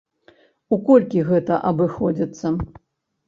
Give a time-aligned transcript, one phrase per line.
[0.77, 2.47] У колькі гэта абыходзіцца?